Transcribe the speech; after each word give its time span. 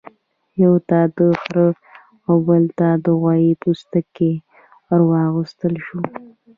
یوه 0.63 0.79
ته 0.89 0.99
د 1.17 1.19
خرۀ 1.41 1.67
او 2.27 2.35
بل 2.47 2.63
ته 2.77 2.87
د 3.03 3.05
غوايي 3.21 3.53
پوستکی 3.61 4.31
ورواغوستل 4.89 5.73
شو. 5.85 5.99